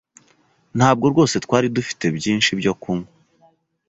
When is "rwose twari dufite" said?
1.11-2.05